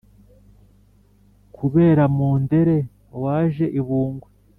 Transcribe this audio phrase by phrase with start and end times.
[1.55, 2.77] kubera mundere
[3.23, 4.29] waje i bungwe